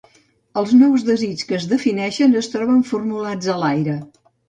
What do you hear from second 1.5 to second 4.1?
que es defineixen es troben formulats a l'aire.